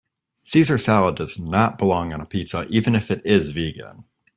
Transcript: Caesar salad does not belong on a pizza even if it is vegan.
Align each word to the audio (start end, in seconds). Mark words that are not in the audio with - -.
Caesar 0.45 0.79
salad 0.79 1.15
does 1.15 1.37
not 1.37 1.77
belong 1.77 2.11
on 2.11 2.19
a 2.19 2.25
pizza 2.25 2.65
even 2.71 2.95
if 2.95 3.11
it 3.11 3.21
is 3.23 3.51
vegan. 3.51 4.03